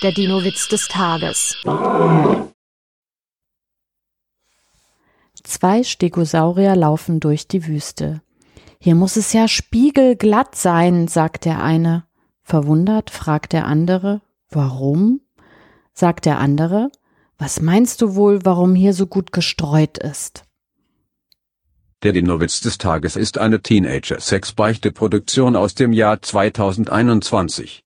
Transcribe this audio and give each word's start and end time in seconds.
Der 0.00 0.12
Dino-Witz 0.12 0.68
des 0.68 0.86
Tages. 0.86 1.56
Zwei 5.42 5.82
Stegosaurier 5.82 6.76
laufen 6.76 7.18
durch 7.18 7.48
die 7.48 7.66
Wüste. 7.66 8.22
Hier 8.78 8.94
muss 8.94 9.16
es 9.16 9.32
ja 9.32 9.48
spiegelglatt 9.48 10.54
sein, 10.54 11.08
sagt 11.08 11.46
der 11.46 11.64
eine. 11.64 12.04
Verwundert 12.44 13.10
fragt 13.10 13.52
der 13.52 13.66
andere, 13.66 14.22
warum? 14.50 15.20
Sagt 15.94 16.26
der 16.26 16.38
andere, 16.38 16.92
was 17.36 17.60
meinst 17.60 18.00
du 18.00 18.14
wohl, 18.14 18.44
warum 18.44 18.76
hier 18.76 18.94
so 18.94 19.08
gut 19.08 19.32
gestreut 19.32 19.98
ist? 19.98 20.44
Der 22.04 22.12
Dinowitz 22.12 22.60
des 22.60 22.78
Tages 22.78 23.16
ist 23.16 23.36
eine 23.38 23.62
Teenager-Sex-Beichte-Produktion 23.62 25.56
aus 25.56 25.74
dem 25.74 25.92
Jahr 25.92 26.22
2021. 26.22 27.82